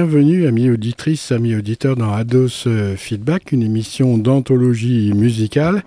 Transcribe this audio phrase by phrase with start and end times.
[0.00, 5.82] Bienvenue, amis auditrices, amis auditeurs, dans Ados euh, Feedback, une émission d'anthologie musicale.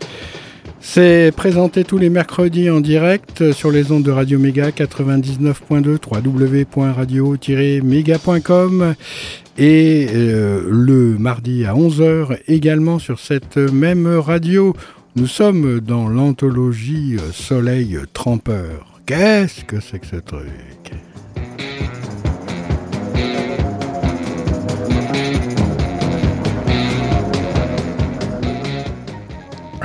[0.81, 8.95] C'est présenté tous les mercredis en direct sur les ondes de Radio Méga 99.2 www.radio-méga.com
[9.57, 14.75] et euh, le mardi à 11h également sur cette même radio.
[15.15, 18.99] Nous sommes dans l'anthologie Soleil Trempeur.
[19.05, 20.49] Qu'est-ce que c'est que ce truc?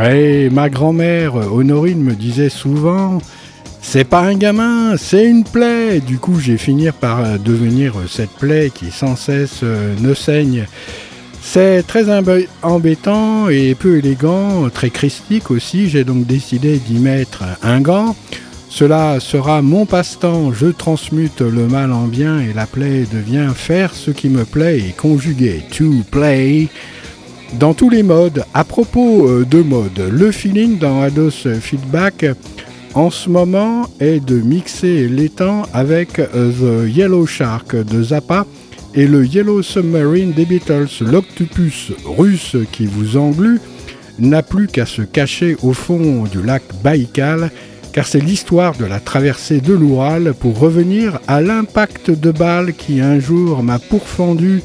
[0.03, 3.19] Et ma grand-mère Honorine me disait souvent
[3.89, 6.01] c'est pas un gamin, c'est une plaie.
[6.01, 10.67] Du coup, j'ai fini par devenir cette plaie qui sans cesse euh, ne saigne.
[11.41, 12.07] C'est très
[12.63, 15.89] embêtant et peu élégant, très christique aussi.
[15.89, 18.17] J'ai donc décidé d'y mettre un gant.
[18.69, 20.53] Cela sera mon passe-temps.
[20.53, 24.81] Je transmute le mal en bien et la plaie devient faire ce qui me plaît
[24.81, 26.69] et conjuguer to play
[27.55, 28.45] dans tous les modes.
[28.55, 32.27] À propos euh, de mode, le feeling dans Ados Feedback
[32.95, 38.47] en ce moment est de mixer l'étang avec euh, The Yellow Shark de Zappa
[38.95, 40.89] et le Yellow Submarine des Beatles.
[41.03, 43.61] L'octopus russe qui vous englue
[44.19, 47.51] n'a plus qu'à se cacher au fond du lac Baïkal
[47.93, 53.01] car c'est l'histoire de la traversée de l'Oural pour revenir à l'impact de balle qui
[53.01, 54.63] un jour m'a pourfendu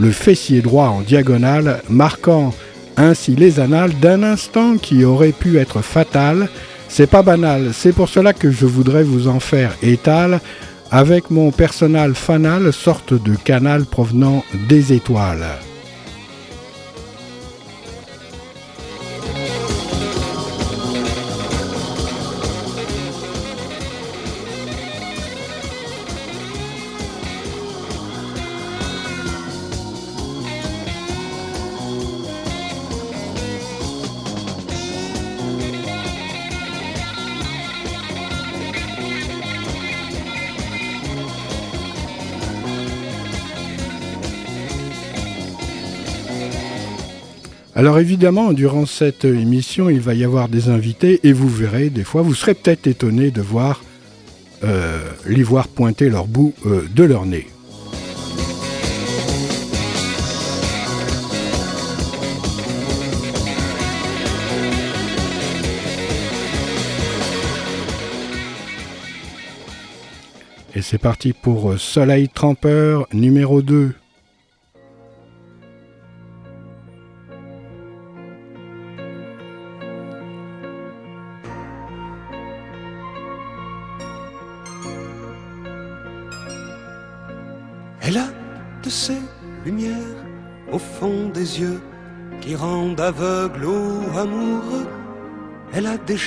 [0.00, 2.54] le fessier droit en diagonale, marquant
[2.96, 6.48] ainsi les annales d'un instant qui aurait pu être fatal.
[6.88, 10.40] C'est pas banal, c'est pour cela que je voudrais vous en faire étal
[10.90, 15.46] avec mon personnel fanal, sorte de canal provenant des étoiles.
[47.80, 52.04] Alors évidemment, durant cette émission, il va y avoir des invités et vous verrez, des
[52.04, 53.82] fois, vous serez peut-être étonné de voir
[54.64, 57.46] euh, les voir pointer leur bout euh, de leur nez.
[70.74, 73.94] Et c'est parti pour Soleil Trempeur numéro 2.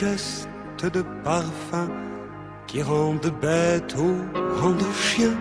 [0.03, 1.87] De parfum
[2.67, 4.15] qui rendent bête ou
[4.61, 5.33] rendent chien,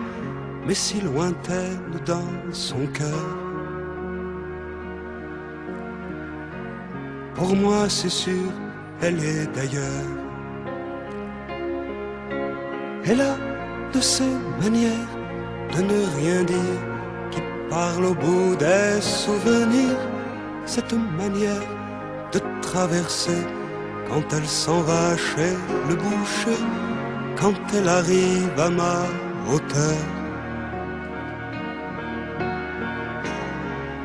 [0.65, 3.27] mais si lointaine dans son cœur.
[7.35, 8.51] Pour moi, c'est sûr,
[9.01, 10.09] elle est d'ailleurs.
[13.05, 13.35] Elle a
[13.91, 15.13] de ces manières
[15.75, 16.79] de ne rien dire
[17.31, 19.99] qui parle au bout des souvenirs
[20.65, 21.67] cette manière
[22.31, 23.43] de traverser
[24.13, 25.53] quand elle s'en va chez
[25.89, 26.59] le boucher,
[27.35, 28.97] quand elle arrive à ma
[29.49, 30.01] hauteur.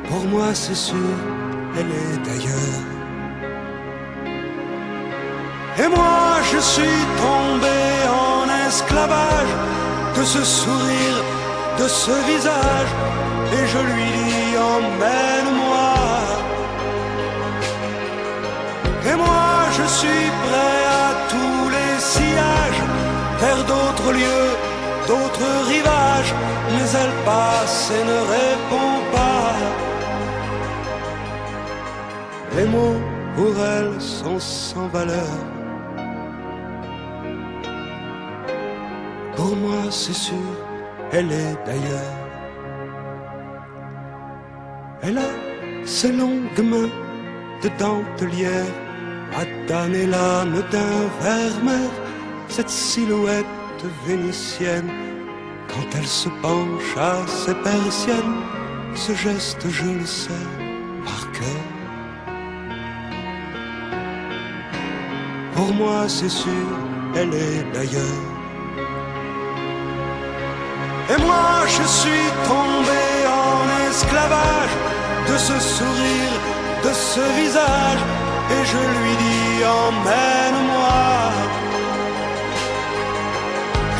[0.07, 1.15] Pour moi, c'est sûr,
[1.77, 2.85] elle est d'ailleurs.
[5.81, 7.79] Et moi, je suis tombé
[8.25, 9.53] en esclavage
[10.17, 11.19] de ce sourire,
[11.79, 12.91] de ce visage,
[13.53, 15.38] et je lui dis emmène-moi.
[19.99, 22.83] Suis prêt à tous les sillages,
[23.43, 24.51] vers d'autres lieux,
[25.09, 26.33] d'autres rivages,
[26.71, 29.55] mais elle passe et ne répond pas.
[32.55, 33.01] Les mots
[33.35, 35.35] pour elle sont sans valeur.
[39.35, 40.49] Pour moi c'est sûr,
[41.11, 42.15] elle est d'ailleurs.
[45.01, 45.31] Elle a
[45.85, 46.93] ses longues mains
[47.63, 48.73] de dentelière
[49.67, 51.89] damner l'âme d'un vermeer,
[52.47, 53.45] cette silhouette
[54.05, 54.89] vénitienne,
[55.67, 58.41] quand elle se penche à ses persiennes,
[58.95, 60.47] ce geste je le sais
[61.05, 61.65] par cœur.
[65.55, 66.67] Pour moi c'est sûr,
[67.15, 68.25] elle est d'ailleurs.
[71.11, 72.99] Et moi je suis tombé
[75.27, 76.33] de ce sourire,
[76.83, 77.99] de ce visage,
[78.55, 81.07] et je lui dis emmène-moi.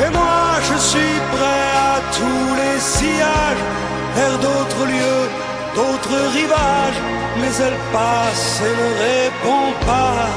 [0.04, 3.66] Et moi je suis prêt à tous les sillages,
[4.16, 5.26] vers d'autres lieux,
[5.76, 7.02] d'autres rivages,
[7.40, 10.28] mais elle passe et ne répond pas.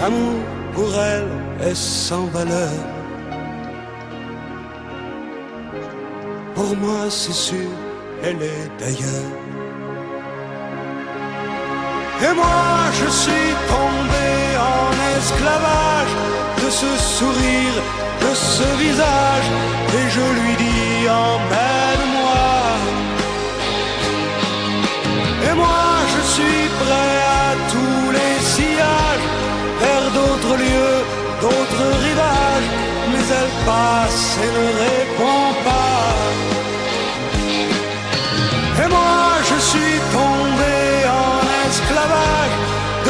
[0.00, 0.40] L'amour
[0.74, 1.28] pour elle
[1.68, 2.76] est sans valeur.
[6.54, 7.70] Pour moi, c'est sûr,
[8.22, 9.43] elle est d'ailleurs.
[12.24, 14.28] Et moi, je suis tombé
[14.76, 16.14] en esclavage
[16.62, 17.76] de ce sourire,
[18.24, 19.48] de ce visage,
[19.98, 22.48] et je lui dis emmène-moi.
[25.48, 25.84] Et moi,
[26.14, 29.26] je suis prêt à tous les sillages,
[29.84, 31.00] vers d'autres lieux,
[31.42, 32.70] d'autres rivages,
[33.10, 36.53] mais elle passe et ne répond pas.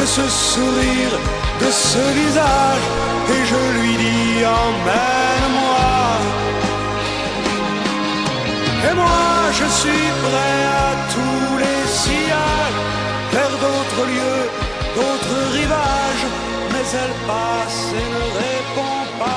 [0.05, 1.19] Ce sourire,
[1.59, 2.85] de ce visage,
[3.33, 5.89] et je lui dis emmène-moi.
[8.87, 12.79] Et moi, je suis prêt à tous les sillages,
[13.31, 14.45] vers d'autres lieux,
[14.95, 16.25] d'autres rivages,
[16.71, 19.35] mais elle passe et ne répond pas.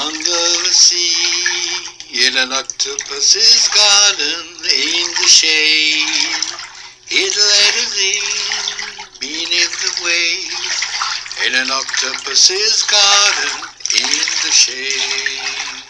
[0.00, 6.40] Under the sea in an octopus's garden in the shade.
[7.10, 10.80] It let us in beneath the waves
[11.46, 15.89] in an octopus's garden in the shade.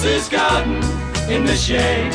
[0.00, 0.76] Octopus's garden
[1.30, 2.10] in the shade.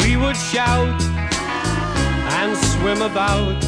[0.00, 1.02] We would shout
[2.30, 3.67] and swim about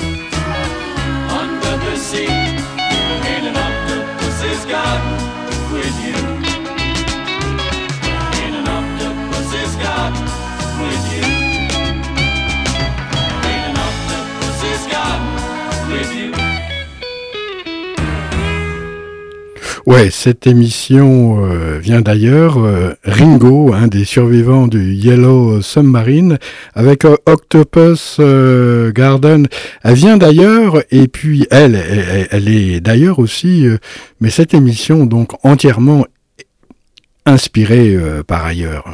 [2.11, 5.15] sea in an octopus's garden
[5.71, 6.00] with
[19.91, 22.57] Ouais, cette émission euh, vient d'ailleurs.
[22.59, 26.37] euh, Ringo, un des survivants du Yellow Submarine,
[26.73, 28.17] avec euh, Octopus
[28.95, 29.47] Garden,
[29.83, 30.81] elle vient d'ailleurs.
[30.91, 31.75] Et puis elle,
[32.31, 33.67] elle, est d'ailleurs aussi.
[34.21, 36.05] mais cette émission donc entièrement
[37.25, 38.85] inspirée par ailleurs.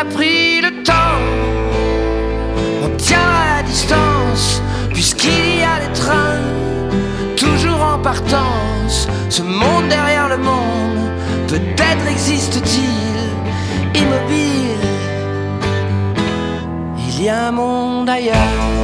[0.00, 1.20] A pris le temps,
[2.82, 4.62] on tient à la distance,
[4.94, 6.40] puisqu'il y a des trains,
[7.36, 11.10] toujours en partance, ce monde derrière le monde,
[11.48, 14.84] peut-être existe-t-il immobile,
[17.06, 18.79] il y a un monde ailleurs.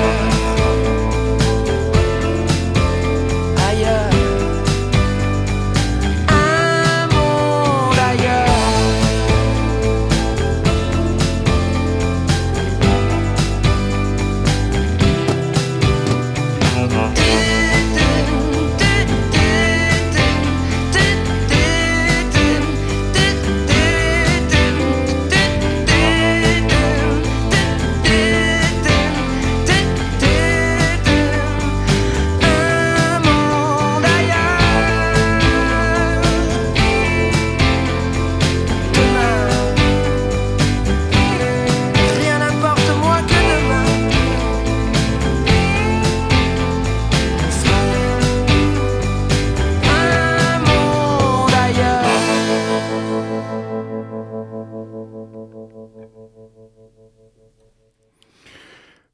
[0.00, 0.39] Thank you.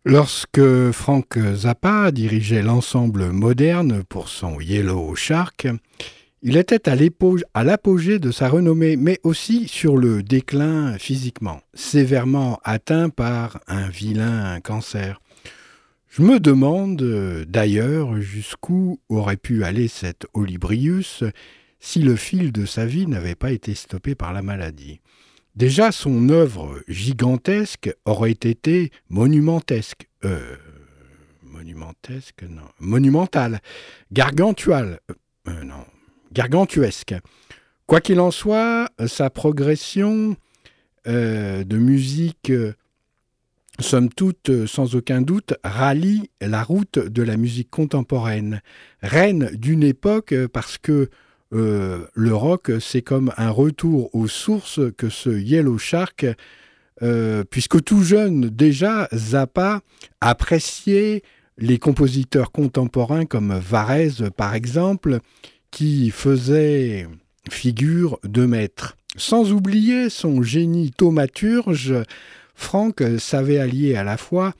[0.09, 5.67] Lorsque Frank Zappa dirigeait l'ensemble moderne pour son Yellow Shark,
[6.43, 13.09] il était à l'apogée de sa renommée, mais aussi sur le déclin physiquement, sévèrement atteint
[13.09, 15.21] par un vilain cancer.
[16.09, 17.03] Je me demande
[17.49, 21.25] d'ailleurs jusqu'où aurait pu aller cet Olibrius
[21.81, 25.01] si le fil de sa vie n'avait pas été stoppé par la maladie.
[25.57, 30.07] Déjà, son œuvre gigantesque aurait été monumentesque.
[30.25, 30.57] Euh.
[32.79, 33.61] Monumentale.
[34.13, 35.01] Gargantuale.
[35.11, 35.15] Euh,
[35.49, 35.85] euh, non.
[36.33, 37.15] Gargantuesque.
[37.87, 40.37] Quoi qu'il en soit, sa progression
[41.07, 42.53] de musique,
[43.79, 48.61] somme toute, sans aucun doute, rallie la route de la musique contemporaine.
[49.03, 51.09] Reine d'une époque parce que
[51.53, 56.27] euh, le rock, c'est comme un retour aux sources que ce Yellow Shark,
[57.03, 59.81] euh, puisque tout jeune déjà, Zappa
[60.21, 61.23] appréciait
[61.59, 65.21] les compositeurs contemporains comme Varese par exemple,
[65.71, 67.07] qui faisaient
[67.51, 68.97] figure de maître.
[69.17, 71.95] Sans oublier son génie thaumaturge,
[72.55, 74.53] Franck savait allier à la fois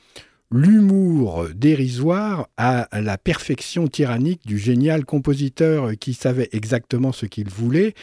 [0.51, 7.95] l'humour dérisoire à la perfection tyrannique du génial compositeur qui savait exactement ce qu'il voulait.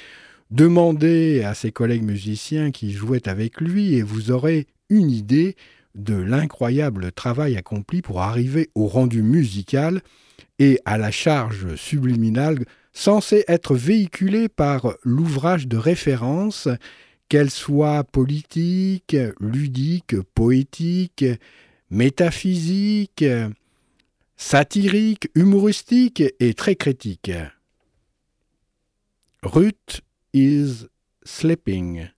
[0.51, 5.55] Demandez à ses collègues musiciens qui jouaient avec lui et vous aurez une idée
[5.95, 10.01] de l'incroyable travail accompli pour arriver au rendu musical
[10.59, 16.67] et à la charge subliminale censée être véhiculée par l'ouvrage de référence,
[17.29, 21.25] qu'elle soit politique, ludique, poétique,
[21.93, 23.23] métaphysique,
[24.35, 27.31] satirique, humoristique et très critique.
[29.43, 30.01] Ruth
[30.33, 30.87] is
[31.23, 32.09] sleeping.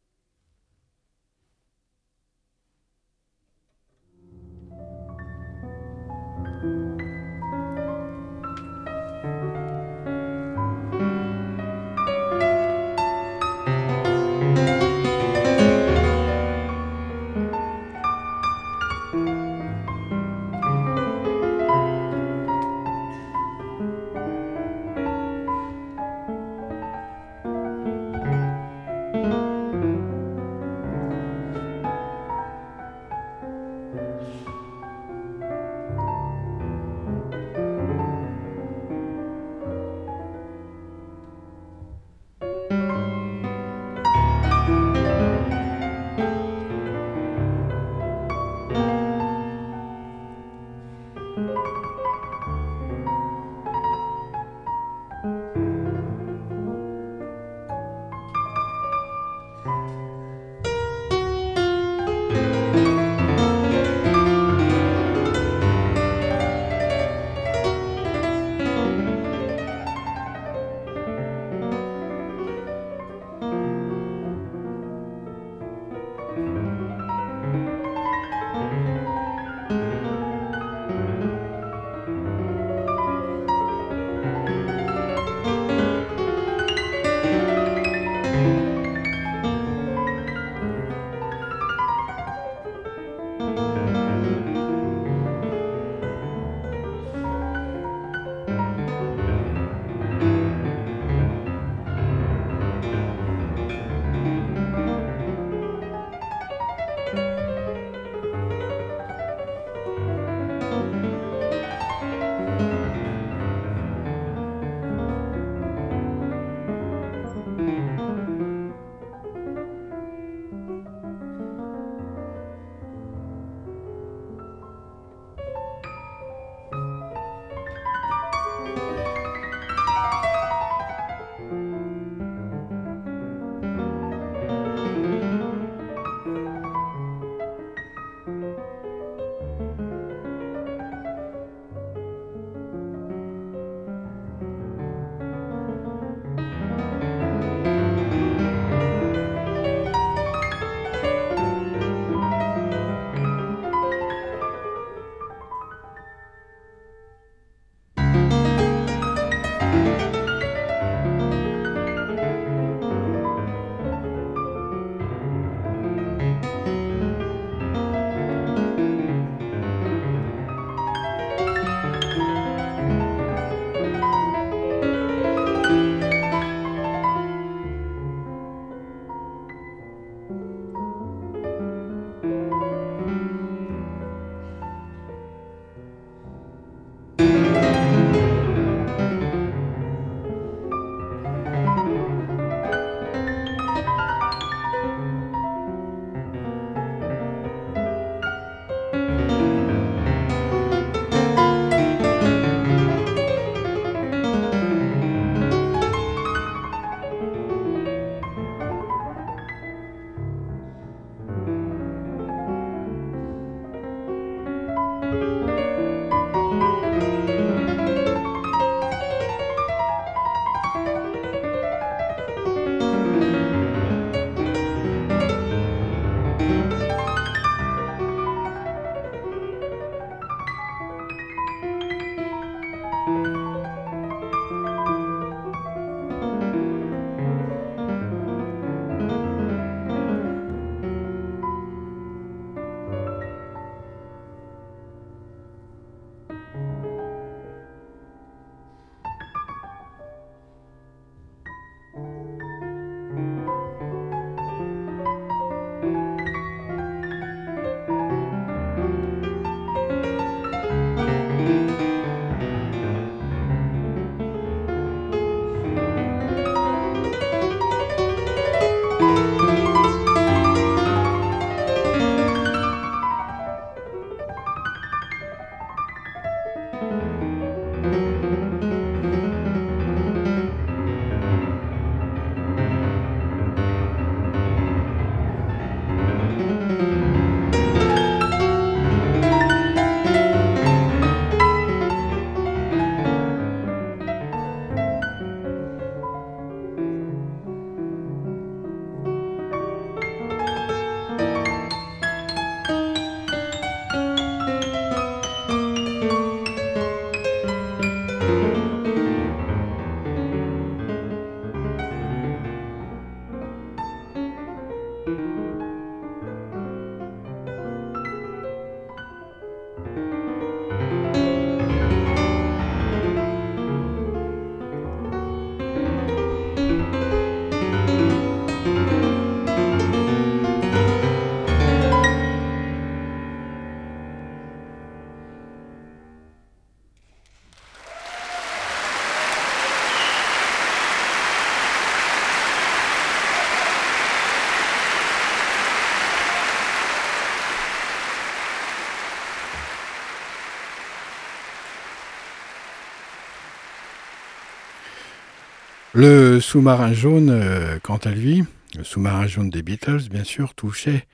[355.97, 358.43] Le sous-marin jaune, euh, quant à lui,
[358.77, 361.05] le sous-marin jaune des Beatles, bien sûr, touchait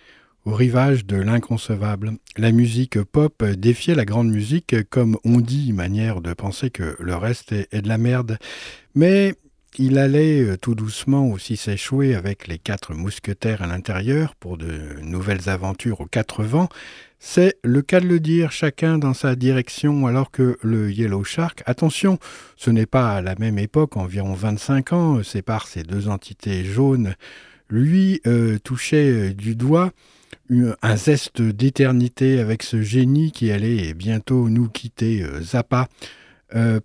[0.44, 2.14] au rivage de l'inconcevable.
[2.36, 7.16] La musique pop défiait la grande musique, comme on dit, manière de penser que le
[7.16, 8.40] reste est, de la merde.
[8.96, 9.36] Mais
[9.78, 15.00] il allait euh, tout doucement aussi s'échouer avec les quatre mousquetaires à l'intérieur pour de
[15.02, 16.70] nouvelles aventures aux quatre vents,
[17.20, 21.64] c'est le cas de le dire, chacun dans sa direction, alors que le Yellow Shark,
[21.66, 22.18] attention,
[22.58, 26.66] ce n'est pas à la même époque, environ 25 ans, euh, sépare ces deux entités
[26.66, 27.16] jaunes,
[27.70, 29.92] lui euh, touchait du doigt
[30.82, 35.88] un zeste d'éternité avec ce génie qui allait bientôt nous quitter, Zappa.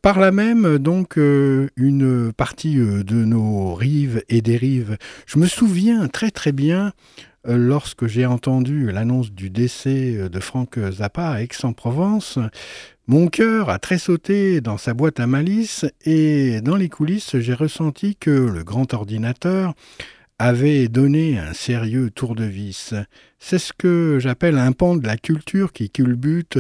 [0.02, 4.96] Par là même, donc, une partie de nos rives et des rives.
[5.26, 6.92] Je me souviens très très bien
[7.48, 12.38] euh, lorsque j'ai entendu l'annonce du décès euh, de Franck Zappa à Aix-en-Provence,
[13.06, 18.16] mon cœur a tressauté dans sa boîte à malice et dans les coulisses, j'ai ressenti
[18.16, 19.74] que le grand ordinateur
[20.40, 22.94] avait donné un sérieux tour de vis.
[23.38, 26.58] C'est ce que j'appelle un pan de la culture qui culbute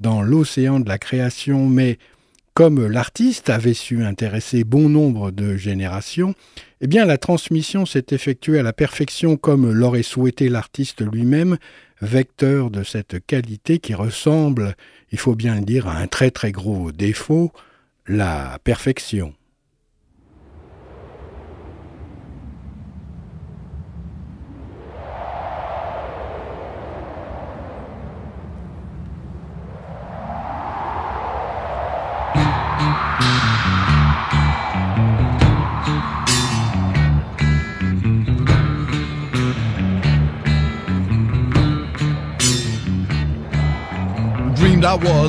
[0.00, 1.98] dans l'océan de la création, mais
[2.56, 6.34] comme l'artiste avait su intéresser bon nombre de générations,
[6.80, 11.58] eh bien la transmission s'est effectuée à la perfection comme l'aurait souhaité l'artiste lui-même,
[12.00, 14.74] vecteur de cette qualité qui ressemble,
[15.12, 17.52] il faut bien le dire, à un très très gros défaut,
[18.06, 19.34] la perfection.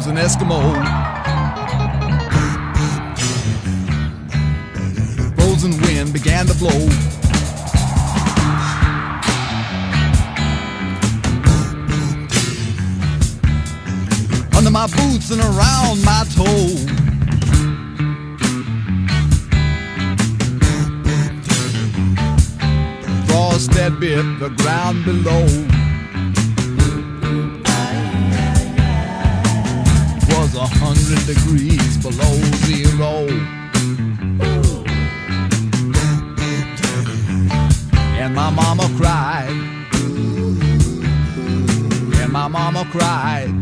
[0.09, 0.61] An Eskimo.
[5.35, 6.69] Frozen wind began to blow.
[14.57, 16.67] Under my boots and around my toe.
[23.27, 25.76] Frost that bit the ground below.
[31.27, 33.27] Degrees below zero.
[38.15, 39.49] And my mama cried.
[42.21, 43.56] And my mama cried.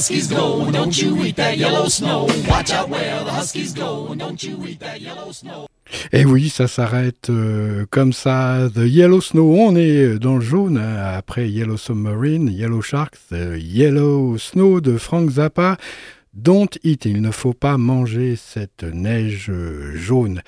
[0.00, 2.26] Huskies go, don't you eat that yellow snow.
[2.48, 5.66] Watch out where the huskies go, don't you eat that yellow snow.
[6.10, 8.70] Et eh oui, ça s'arrête euh, comme ça.
[8.74, 10.78] The Yellow Snow, on est dans le jaune.
[10.78, 15.76] Hein, après Yellow Submarine, Yellow Shark, The Yellow Snow de Frank Zappa.
[16.32, 20.42] Don't eat, il ne faut pas manger cette neige euh, jaune.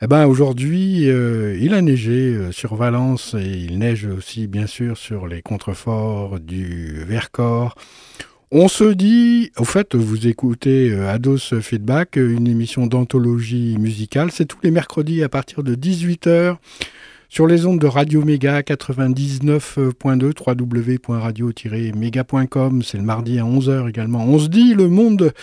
[0.00, 4.66] Eh ben aujourd'hui, euh, il a neigé euh, sur Valence et il neige aussi bien
[4.66, 7.74] sûr sur les contreforts du Vercors.
[8.50, 14.56] On se dit, au fait, vous écoutez Ados Feedback, une émission d'anthologie musicale, c'est tous
[14.62, 16.56] les mercredis à partir de 18h
[17.30, 24.24] sur les ondes de Radio Méga 99.2 www.radio-méga.com, c'est le mardi à 11h également.
[24.24, 25.34] On se dit le monde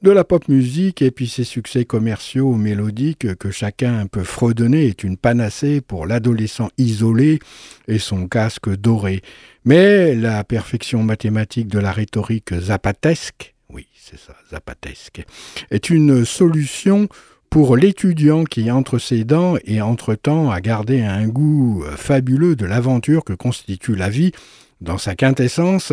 [0.00, 5.04] de la pop musique et puis ses succès commerciaux mélodiques que chacun peut fredonner est
[5.04, 7.40] une panacée pour l'adolescent isolé
[7.88, 9.20] et son casque doré.
[9.66, 15.22] Mais la perfection mathématique de la rhétorique zapatesque, oui, c'est ça, zapatesque,
[15.70, 17.06] est une solution
[17.54, 23.22] pour l'étudiant qui, entre ses dents et entre-temps, a gardé un goût fabuleux de l'aventure
[23.22, 24.32] que constitue la vie
[24.80, 25.92] dans sa quintessence,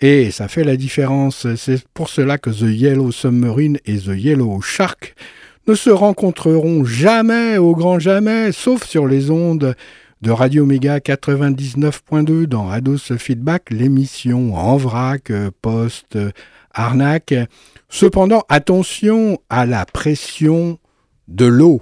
[0.00, 1.46] et ça fait la différence.
[1.56, 5.14] C'est pour cela que The Yellow Submarine et The Yellow Shark
[5.66, 9.74] ne se rencontreront jamais, au grand jamais, sauf sur les ondes
[10.20, 16.18] de Radio Méga 99.2 dans Ados Feedback, l'émission en vrac, post,
[16.74, 17.34] arnaque.
[17.88, 20.78] Cependant, attention à la pression
[21.28, 21.80] de l'eau.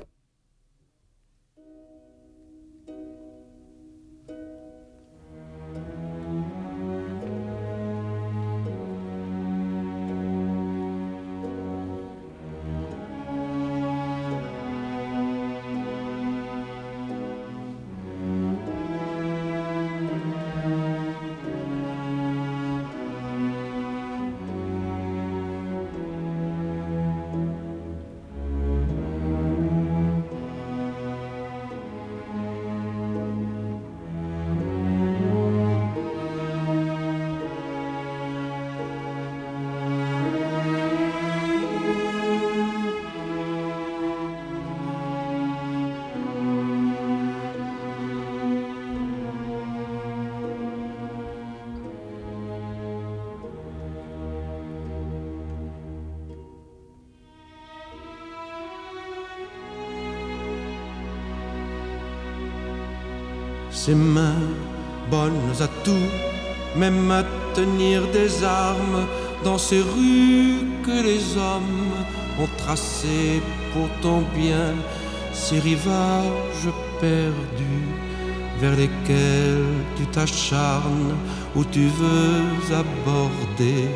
[78.60, 81.14] Vers lesquels tu t'acharnes,
[81.54, 83.88] où tu veux aborder,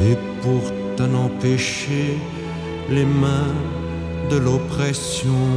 [0.00, 0.62] et pour
[0.96, 2.18] t'en empêcher
[2.90, 3.54] les mains
[4.30, 5.48] de l'oppression.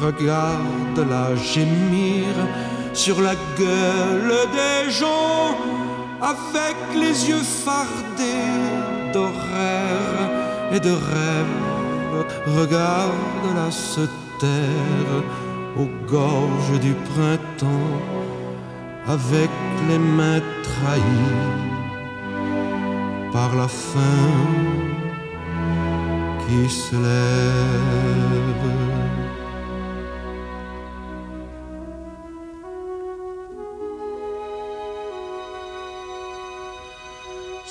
[0.00, 2.32] Regarde-la gémir
[2.98, 5.56] sur la gueule des gens
[6.20, 10.32] avec les yeux fardés d'horaires
[10.72, 11.60] et de rêves.
[12.58, 14.00] Regarde-la se
[14.40, 15.22] taire
[15.78, 18.00] aux gorges du printemps
[19.06, 19.50] avec
[19.88, 21.46] les mains trahies
[23.32, 24.34] par la faim
[26.44, 28.97] qui se lève.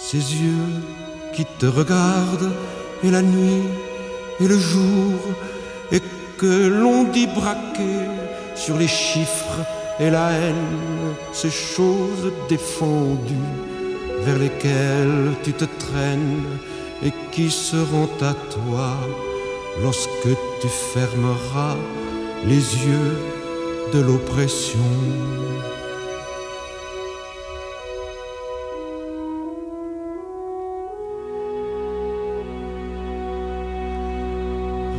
[0.10, 0.72] Ces yeux
[1.34, 2.54] qui te regardent
[3.04, 3.68] et la nuit
[4.40, 5.20] et le jour
[5.92, 6.02] et
[6.38, 8.08] que l'on dit braquer
[8.56, 9.60] sur les chiffres
[10.00, 13.52] et la haine, ces choses défendues
[14.22, 16.58] vers lesquelles tu te traînes
[17.04, 18.94] et qui seront à toi
[19.84, 21.76] lorsque tu fermeras
[22.46, 23.18] les yeux
[23.92, 24.88] de l'oppression.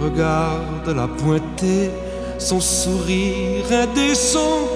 [0.03, 1.91] Regarde-la pointer
[2.39, 4.69] son sourire indécent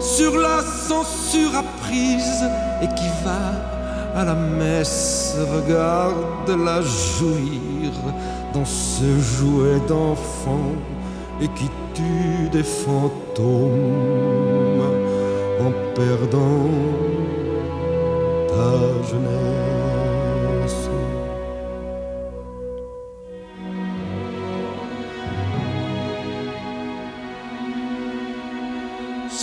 [0.00, 2.44] sur la censure apprise
[2.82, 5.36] et qui va à la messe.
[5.54, 7.92] Regarde-la jouir
[8.52, 10.72] dans ce jouet d'enfant
[11.40, 13.70] et qui tue des fantômes
[15.60, 16.70] en perdant
[18.48, 19.75] ta jeunesse.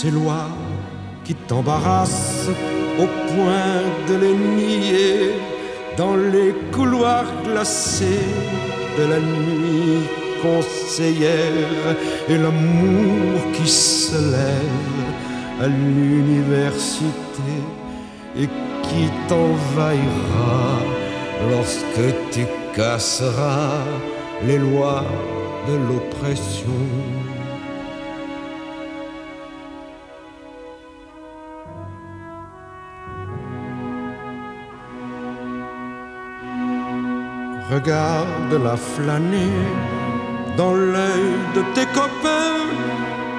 [0.04, 0.50] Ces lois
[1.24, 2.50] qui t'embarrassent
[2.98, 5.30] au point de les nier
[5.96, 8.28] dans les couloirs glacés
[8.98, 10.02] de la nuit
[10.42, 11.96] conseillère
[12.28, 15.08] et l'amour qui se lève
[15.62, 17.56] à l'université
[18.36, 18.48] et
[18.82, 20.80] qui t'envahira
[21.50, 22.44] lorsque tu
[22.76, 23.80] casseras
[24.46, 25.06] les lois
[25.66, 27.23] de l'oppression.
[37.84, 39.52] Regarde-la flâner
[40.56, 42.64] dans l'œil de tes copains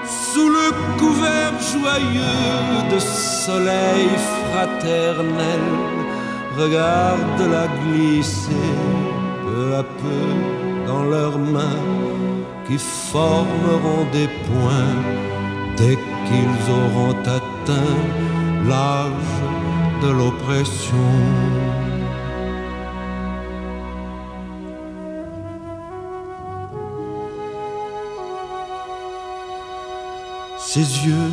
[0.05, 4.07] sous le couvert joyeux de soleil
[4.51, 5.65] fraternel.
[6.59, 8.69] Regarde-la glisser
[9.43, 11.83] peu à peu dans leurs mains
[12.67, 14.95] qui formeront des points
[15.75, 17.97] dès qu'ils auront atteint
[18.67, 19.33] l'âge
[20.03, 21.84] de l'oppression.
[30.75, 31.31] Ces yeux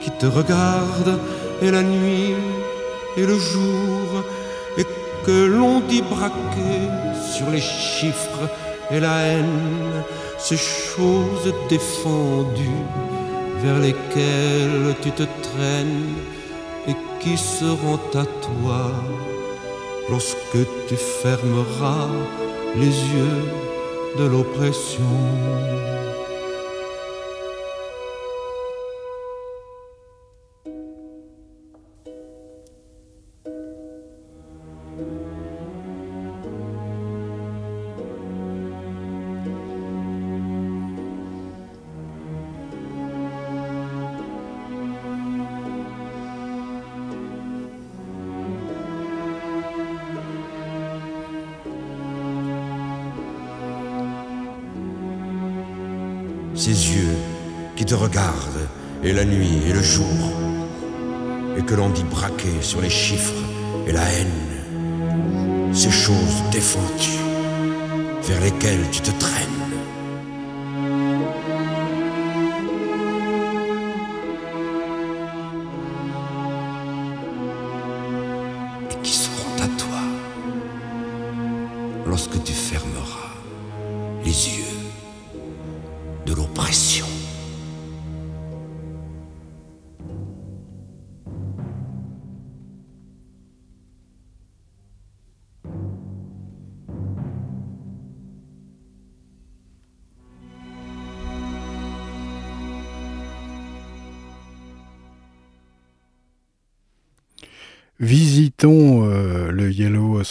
[0.00, 1.18] qui te regardent
[1.60, 2.36] et la nuit
[3.16, 4.22] et le jour
[4.78, 4.84] et
[5.24, 6.86] que l'on dit braquer
[7.34, 8.48] sur les chiffres
[8.92, 10.04] et la haine,
[10.38, 12.84] ces choses défendues
[13.60, 16.14] vers lesquelles tu te traînes
[16.86, 18.92] et qui seront à toi
[20.08, 22.06] lorsque tu fermeras
[22.76, 23.42] les yeux
[24.16, 25.95] de l'oppression.
[68.66, 69.15] Vers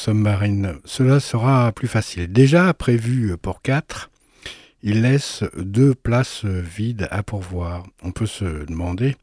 [0.06, 0.76] Submarine.
[0.86, 2.32] Cela sera plus facile.
[2.32, 4.12] Déjà prévu pour 4,
[4.84, 7.88] il laisse deux places vides à pourvoir.
[8.04, 9.16] On peut se demander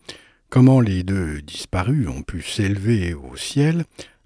[0.49, 3.85] comment les deux disparus ont pu s'élever au ciel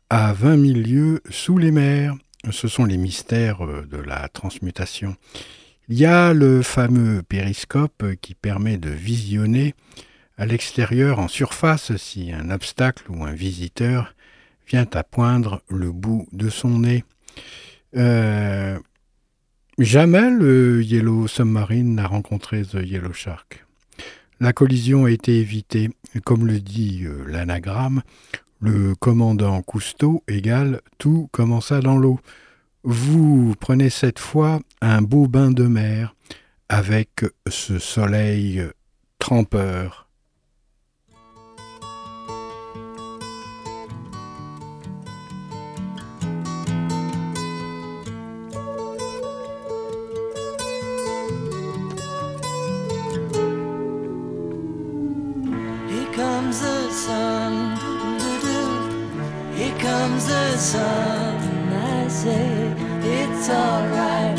[0.09, 2.15] à 20 000 lieues sous les mers.
[2.51, 5.15] Ce sont les mystères de la transmutation.
[5.91, 9.75] Il y a le fameux périscope qui permet de visionner
[10.39, 14.15] à l'extérieur en surface si un obstacle ou un visiteur
[14.67, 17.05] vient à poindre le bout de son nez.
[17.97, 18.79] Euh,
[19.79, 23.65] jamais le Yellow Submarine n'a rencontré The Yellow Shark.
[24.41, 25.91] La collision a été évitée.
[26.25, 28.03] Comme le dit euh, l'anagramme,
[28.61, 32.21] le commandant Cousteau égale tout commença dans l'eau.
[32.85, 36.15] Vous prenez cette fois un beau bain de mer
[36.69, 38.63] avec ce soleil
[39.19, 40.06] trempeur
[60.75, 64.36] I say it's alright.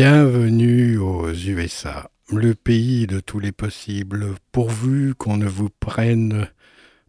[0.00, 6.46] Bienvenue aux USA, le pays de tous les possibles, pourvu qu'on ne vous prenne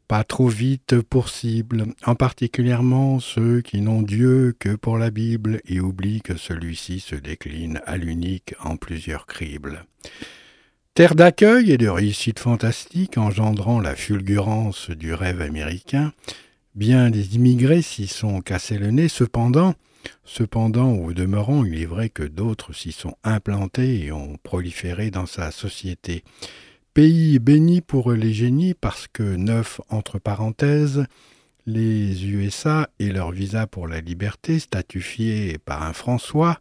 [0.07, 5.61] pas trop vite pour cible, en particulièrement ceux qui n'ont Dieu que pour la Bible
[5.67, 9.85] et oublient que celui-ci se décline à l'unique en plusieurs cribles.
[10.95, 16.11] Terre d'accueil et de réussite fantastique engendrant la fulgurance du rêve américain,
[16.73, 19.75] bien des immigrés s'y sont cassés le nez, cependant,
[20.23, 25.25] Cependant, au demeurant, il est vrai que d'autres s'y sont implantés et ont proliféré dans
[25.25, 26.23] sa société.
[26.93, 31.05] Pays béni pour les génies parce que, neuf entre parenthèses,
[31.65, 36.59] les USA et leur visa pour la liberté, statufié par un François,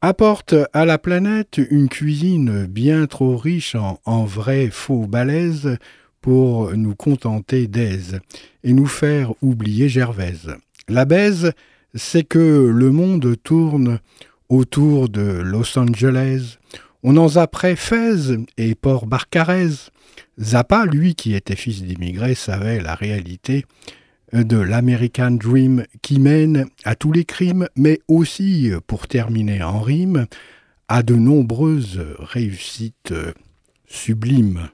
[0.00, 5.78] apportent à la planète une cuisine bien trop riche en, en vrais faux balaises
[6.20, 8.20] pour nous contenter d'aise
[8.64, 10.54] et nous faire oublier Gervaise.
[10.88, 11.52] La baise,
[11.94, 14.00] c'est que le monde tourne
[14.48, 16.58] autour de Los Angeles.
[17.02, 19.90] On en zapprait Fès et Port Barcarès.
[20.38, 23.64] Zappa, lui qui était fils d'immigrés, savait la réalité
[24.32, 30.26] de l'American Dream qui mène à tous les crimes, mais aussi, pour terminer en rime,
[30.88, 33.14] à de nombreuses réussites
[33.86, 34.68] sublimes.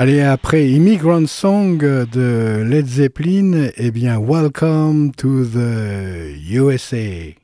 [0.00, 7.34] Allez, après Immigrant Song de Led Zeppelin, eh bien, Welcome to the USA.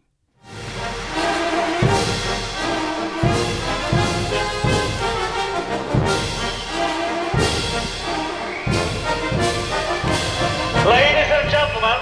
[10.87, 11.99] Ladies and gentlemen,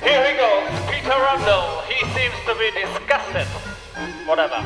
[0.00, 1.82] here he goes, Peter Rundle.
[1.88, 3.48] He seems to be disgusted.
[4.28, 4.62] Whatever.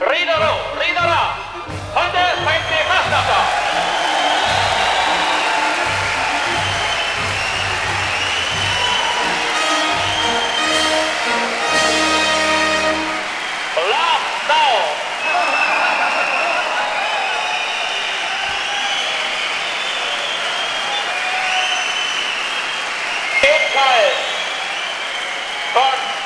[0.00, 1.52] Ridara,
[1.94, 3.51] 150 Master.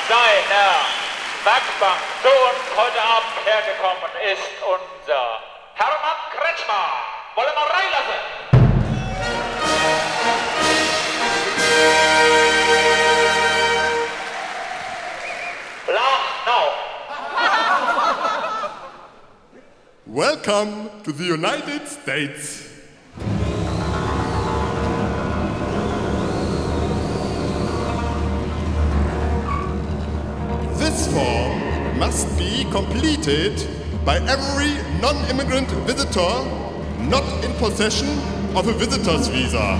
[0.07, 0.87] Seiner
[1.43, 5.41] Werkbank zu uns heute Abend hergekommen ist unser
[5.75, 6.87] Hermann Kretschmer.
[7.35, 8.47] Wollen wir reinlassen?
[20.05, 22.66] Welcome to the United States.
[30.77, 33.67] This form must be completed
[34.05, 36.31] by every non immigrant visitor
[37.09, 38.09] not in possession
[38.55, 39.77] of a visitor's visa.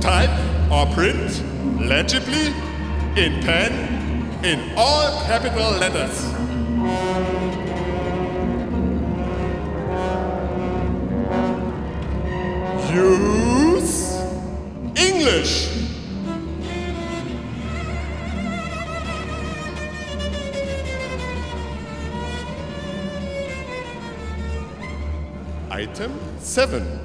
[0.00, 1.42] Type or print
[1.80, 2.48] legibly
[3.16, 6.32] in pen in all capital letters.
[12.92, 13.63] Use
[15.24, 15.70] English.
[25.70, 27.00] Item 7.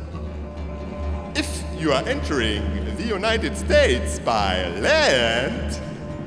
[1.36, 5.80] If you are entering the United States by land,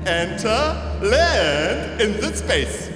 [0.07, 0.49] enter
[0.99, 2.92] land in this space.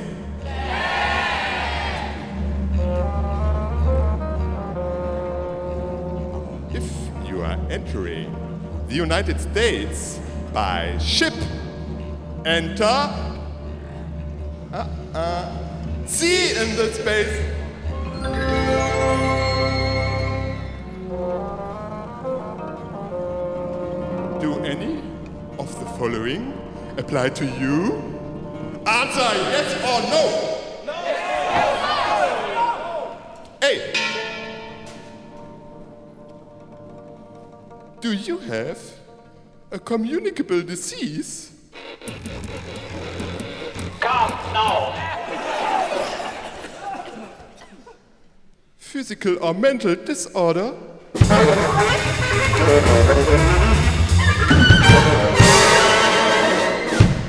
[8.88, 10.20] The United States
[10.54, 11.34] by ship,
[12.46, 13.44] enter uh,
[15.14, 17.42] uh, sea in the space.
[24.42, 25.02] Do any
[25.60, 26.54] of the following
[26.98, 27.94] apply to you?
[28.86, 30.47] Answer yes or no.
[38.08, 38.80] Do you have
[39.70, 41.52] a communicable disease?
[44.00, 44.94] Come now.
[48.78, 50.74] Physical or mental disorder?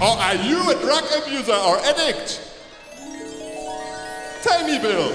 [0.01, 2.41] Or are you a drug abuser or addict?
[4.45, 5.13] Tell me, Bill.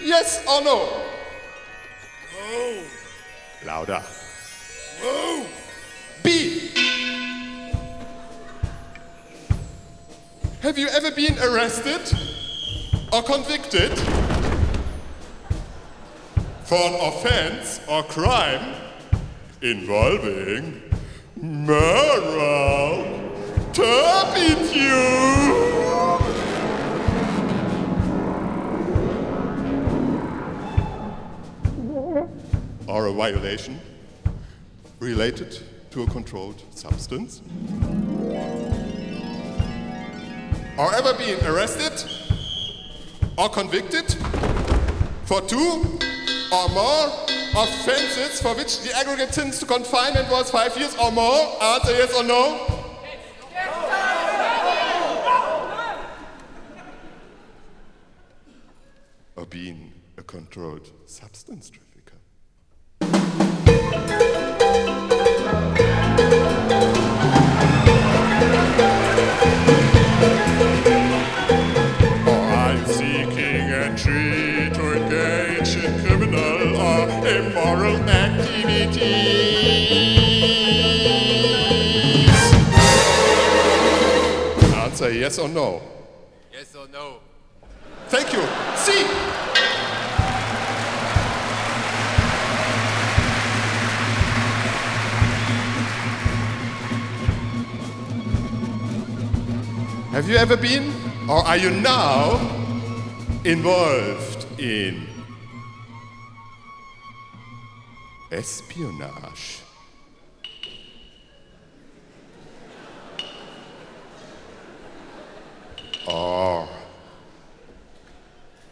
[0.00, 1.01] Yes or no?
[3.64, 4.02] Louder.
[5.02, 5.46] No.
[6.22, 6.70] B.
[10.60, 12.00] Have you ever been arrested
[13.12, 13.98] or convicted
[16.64, 18.74] for an offense or crime
[19.62, 20.82] involving
[21.36, 23.04] moral
[23.72, 25.81] turpitude?
[32.92, 33.80] Or a violation
[35.00, 35.58] related
[35.92, 37.40] to a controlled substance?
[40.76, 41.92] Or ever been arrested
[43.38, 44.14] or convicted
[45.24, 45.98] for two
[46.52, 47.06] or more
[47.56, 51.62] offenses for which the aggregate sentence to confinement was five years or more?
[51.62, 52.58] Answer yes or no?
[59.36, 61.91] Or being a controlled substance trafficker?
[85.22, 85.80] Yes or no.
[86.52, 87.20] Yes or no?
[88.08, 88.42] Thank you.
[88.76, 89.21] C.
[100.12, 100.92] Have you ever been,
[101.26, 102.38] or are you now,
[103.44, 105.06] involved in
[108.30, 109.60] espionage?
[116.06, 116.68] Or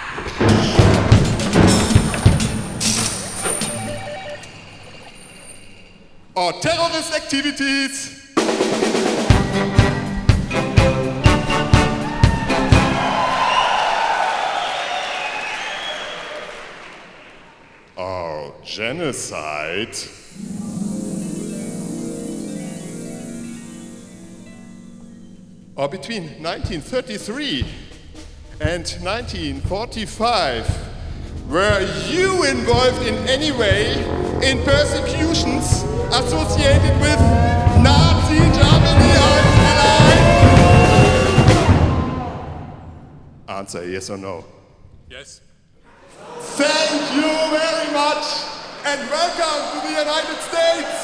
[6.35, 8.18] or terrorist activities.
[18.79, 19.93] Genocide.
[25.75, 27.65] Or between 1933
[28.61, 30.65] and 1945,
[31.49, 33.99] were you involved in any way
[34.49, 35.83] in persecutions
[36.15, 37.19] associated with
[37.83, 39.09] Nazi Germany
[43.49, 44.45] Answer yes or no.
[45.09, 45.41] Yes.
[46.55, 48.48] Thank you very much
[48.85, 50.98] and welcome to the United States.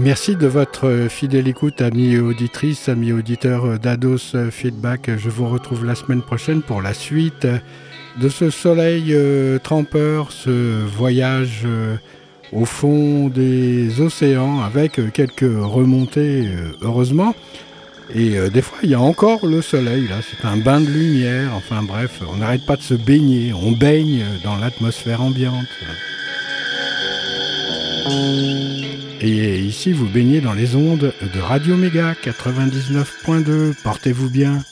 [0.00, 5.10] Merci de votre fidèle écoute, amis auditrices, amis auditeurs d'Ados Feedback.
[5.16, 7.46] Je vous retrouve la semaine prochaine pour la suite
[8.20, 11.96] de ce soleil euh, trempeur, ce voyage euh,
[12.52, 17.34] au fond des océans avec quelques remontées, euh, heureusement.
[18.14, 21.52] Et des fois, il y a encore le soleil, là, c'est un bain de lumière.
[21.54, 25.64] Enfin bref, on n'arrête pas de se baigner, on baigne dans l'atmosphère ambiante.
[29.26, 33.72] Et ici, vous baignez dans les ondes de Radio Méga 99.2.
[33.82, 34.62] Portez-vous bien.